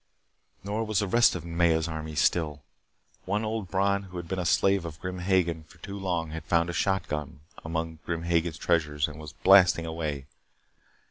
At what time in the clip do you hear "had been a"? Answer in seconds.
4.17-4.47